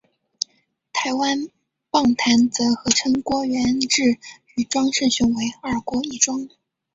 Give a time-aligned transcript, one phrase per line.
[0.91, 1.47] 台湾
[1.91, 4.17] 棒坛则合称郭源治
[4.55, 6.49] 与庄胜雄为二郭一庄。